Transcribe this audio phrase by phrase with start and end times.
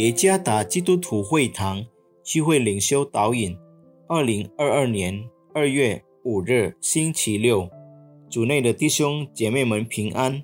[0.00, 1.84] 耶加达基督徒会堂
[2.24, 3.54] 聚会领袖导引，
[4.08, 7.68] 二零二二年二月五日星期六，
[8.30, 10.42] 主内的弟兄姐妹们平安。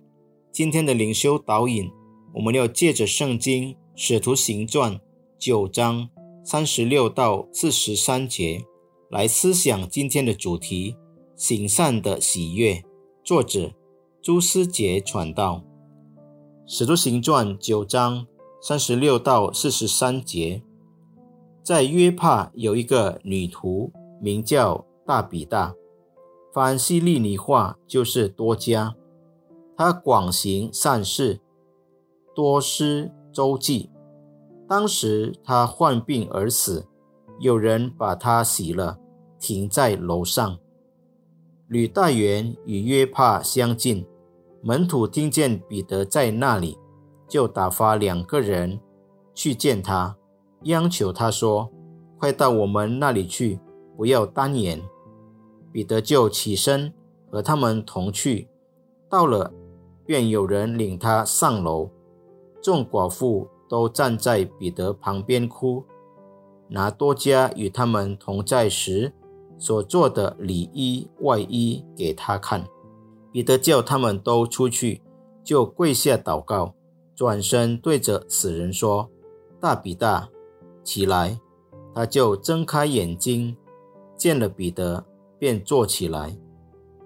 [0.52, 1.90] 今天的领袖导引，
[2.34, 4.92] 我们要借着圣经《使徒行传》
[5.38, 6.06] 九章
[6.44, 8.62] 三十六到四十三节
[9.08, 10.94] 来思想今天的主题：
[11.34, 12.84] 行善的喜悦。
[13.24, 13.72] 作者
[14.20, 15.64] 朱思杰传道，
[16.70, 18.26] 《使徒行传》九章。
[18.68, 20.60] 三十六到四十三节，
[21.62, 25.72] 在约帕有一个女徒，名叫大比大，
[26.52, 28.96] 反西利尼话就是多加。
[29.76, 31.40] 她广行善事，
[32.34, 33.88] 多施周济。
[34.68, 36.88] 当时她患病而死，
[37.38, 38.98] 有人把她洗了，
[39.38, 40.58] 停在楼上。
[41.68, 44.04] 吕大元与约帕相近，
[44.60, 46.76] 门徒听见彼得在那里。
[47.28, 48.80] 就打发两个人
[49.34, 50.16] 去见他，
[50.62, 51.70] 央求他说
[52.18, 53.60] ：“快到我们那里去，
[53.96, 54.82] 不要单言。”
[55.72, 56.92] 彼得就起身
[57.30, 58.48] 和他们同去。
[59.10, 59.52] 到了，
[60.04, 61.90] 便有人领他上楼。
[62.62, 65.84] 众寡妇都站在彼得旁边哭，
[66.68, 69.12] 拿多加与他们同在时
[69.58, 72.66] 所做的里衣外衣给他看。
[73.30, 75.02] 彼得叫他们都出去，
[75.44, 76.74] 就跪下祷告。
[77.16, 79.10] 转身对着死人说
[79.58, 80.28] ：“大比大，
[80.84, 81.40] 起来！”
[81.94, 83.56] 他就睁开眼睛，
[84.18, 85.02] 见了彼得，
[85.38, 86.36] 便坐起来。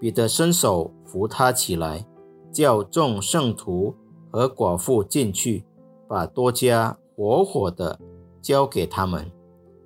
[0.01, 2.05] 彼得伸手扶他起来，
[2.51, 3.95] 叫众圣徒
[4.33, 5.65] 和寡妇进去，
[6.09, 8.01] 把多加活活的
[8.43, 9.31] 交给他们。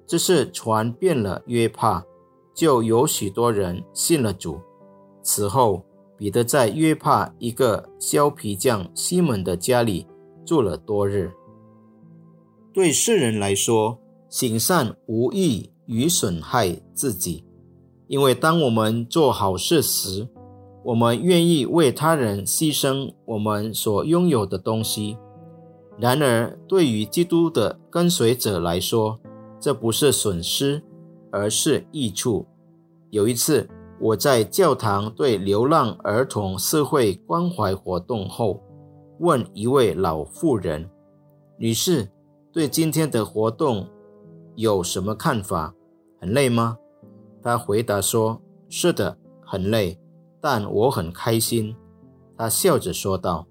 [0.07, 2.07] 这事传遍了约帕，
[2.55, 4.59] 就有许多人信了主。
[5.23, 5.85] 此后，
[6.17, 10.07] 彼得在约帕一个削皮匠西门的家里。
[10.45, 11.33] 住了多日，
[12.73, 17.45] 对世人来说，行善无益于损害自己，
[18.07, 20.29] 因为当我们做好事时，
[20.85, 25.17] 我们愿意为他人牺牲我们所拥有的东西。
[25.99, 29.19] 然而，对于基督的跟随者来说，
[29.61, 30.83] 这不是损失，
[31.31, 32.47] 而是益处。
[33.11, 33.69] 有一次，
[34.01, 38.61] 我在教堂对流浪儿童社会关怀活动后。
[39.19, 40.91] 问一位老妇人
[41.57, 42.09] ：“女士，
[42.53, 43.89] 对今天的活动
[44.57, 45.75] 有什么看法？
[46.21, 46.79] 很累吗？”
[47.43, 49.99] 她回答说：“是的，很累，
[50.41, 51.77] 但我很开心。”
[52.37, 53.47] 她笑着说道：“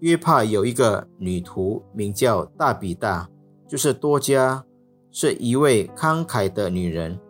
[0.00, 3.30] 约帕有一个女徒，名叫大比大，
[3.68, 4.64] 就是多加，
[5.10, 7.20] 是一位慷慨的女人。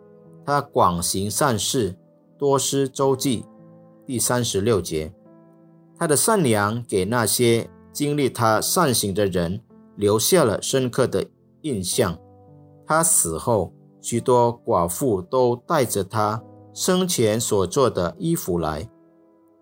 [0.43, 1.95] 她广行善事，
[2.37, 3.45] 多施周济。”
[4.07, 5.13] 第三十六节。
[5.97, 9.61] 他的善良给那些经历他善行的人
[9.95, 11.25] 留下了深刻的
[11.61, 12.17] 印象。
[12.85, 16.43] 他死后，许多寡妇都带着他
[16.73, 18.89] 生前所做的衣服来，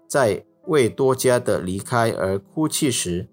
[0.07, 3.29] 在为多家的离开而哭泣时，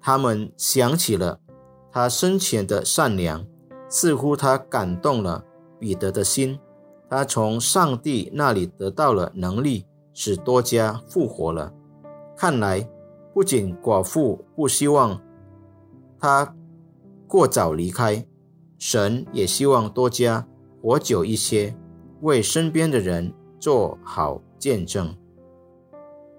[0.00, 1.40] 他们想起了
[1.90, 3.46] 他生前的善良，
[3.88, 5.44] 似乎他感动了
[5.78, 6.60] 彼得的心。
[7.08, 11.72] 他从上帝那里得到了能力，使多家复活了。
[12.40, 12.88] 看来，
[13.34, 15.20] 不仅寡妇不希望
[16.18, 16.56] 他
[17.28, 18.24] 过早离开，
[18.78, 20.48] 神也希望多加
[20.80, 21.76] 活久一些，
[22.22, 25.14] 为身边的人做好见证。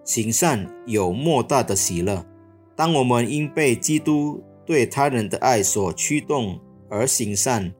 [0.04, 2.26] 行善有莫大的喜乐。
[2.76, 7.72] 当我们因被基督对他人的爱所驱动而行善，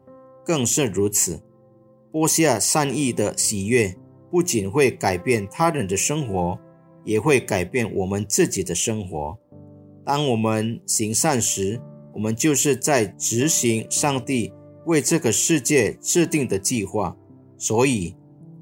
[0.46, 1.42] 更是如此。
[2.12, 3.96] 播下善意的喜悦，
[4.30, 6.60] 不仅会改变他人的生活。
[7.04, 9.38] 也会改变我们自己的生活。
[10.04, 11.80] 当我们行善时，
[12.14, 14.52] 我们就是在执行上帝
[14.86, 17.16] 为这个世界制定的计划。
[17.58, 18.16] 所以，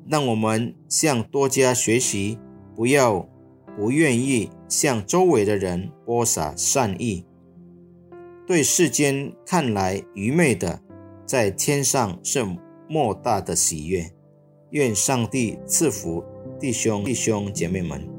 [0.07, 2.37] 让我们向多加学习，
[2.75, 3.27] 不要
[3.77, 7.25] 不愿意向周围的人播撒善意。
[8.45, 10.81] 对世间看来愚昧的，
[11.25, 12.45] 在天上是
[12.89, 14.11] 莫大的喜悦。
[14.71, 16.23] 愿上帝赐福
[16.59, 18.18] 弟兄弟兄姐妹们。